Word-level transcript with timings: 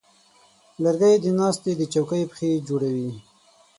لرګی 0.83 1.15
د 1.23 1.25
ناستې 1.39 1.71
د 1.77 1.81
چوکۍ 1.93 2.23
پښې 2.31 2.49
جوړوي. 2.67 3.11